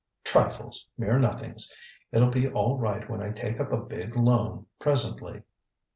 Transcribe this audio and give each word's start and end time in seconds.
ŌĆØ 0.25 0.31
ŌĆ£Trifles! 0.41 0.75
Mere 0.97 1.19
nothings! 1.19 1.75
ItŌĆÖll 2.11 2.31
be 2.33 2.47
all 2.49 2.79
right 2.79 3.07
when 3.07 3.21
I 3.21 3.29
take 3.29 3.59
up 3.59 3.71
a 3.71 3.77
big 3.77 4.15
loan, 4.15 4.65
presently. 4.79 5.43